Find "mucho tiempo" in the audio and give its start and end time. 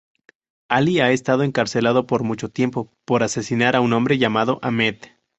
2.23-2.91